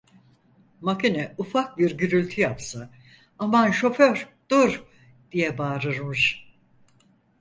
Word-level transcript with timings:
Makine 0.81 1.35
ufak 1.37 1.77
bir 1.77 1.97
gürültü 1.97 2.41
yapsa, 2.41 2.89
"aman 3.39 3.71
şoför 3.71 4.29
dur!" 4.49 4.83
diye 5.31 5.57
bağırırmış. 5.57 6.51